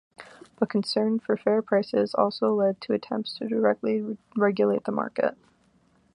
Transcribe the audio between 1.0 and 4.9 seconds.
for fair prices also led to attempts to directly regulate